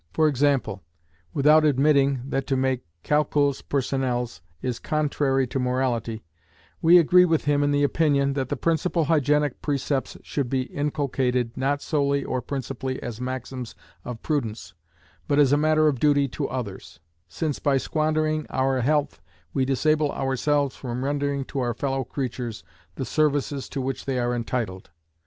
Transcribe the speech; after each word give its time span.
For 0.13 0.27
example; 0.27 0.81
without 1.31 1.63
admitting 1.63 2.23
that 2.29 2.47
to 2.47 2.57
make 2.57 2.83
"calculs 3.03 3.61
personnels" 3.61 4.41
is 4.59 4.79
contrary 4.79 5.45
to 5.45 5.59
morality, 5.59 6.23
we 6.81 6.97
agree 6.97 7.23
with 7.23 7.45
him 7.45 7.61
in 7.61 7.69
the 7.69 7.83
opinion, 7.83 8.33
that 8.33 8.49
the 8.49 8.57
principal 8.57 9.03
hygienic 9.05 9.61
precepts 9.61 10.17
should 10.23 10.49
be 10.49 10.61
inculcated, 10.63 11.55
not 11.55 11.83
solely 11.83 12.23
or 12.23 12.41
principally 12.41 12.99
as 13.03 13.21
maxims 13.21 13.75
of 14.03 14.23
prudence, 14.23 14.73
but 15.27 15.37
as 15.37 15.51
a 15.51 15.55
matter 15.55 15.87
of 15.87 15.99
duty 15.99 16.27
to 16.29 16.49
others, 16.49 16.99
since 17.27 17.59
by 17.59 17.77
squandering 17.77 18.47
our 18.49 18.81
health 18.81 19.21
we 19.53 19.65
disable 19.65 20.11
ourselves 20.13 20.75
from 20.75 21.05
rendering 21.05 21.45
to 21.45 21.59
our 21.59 21.75
fellow 21.75 22.03
creatures 22.03 22.63
the 22.95 23.05
services 23.05 23.69
to 23.69 23.79
which 23.79 24.05
they 24.05 24.17
are 24.17 24.33
entitled. 24.33 24.89